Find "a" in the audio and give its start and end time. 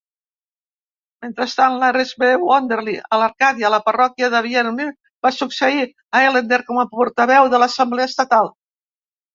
3.69-3.73, 5.93-6.27, 6.85-6.89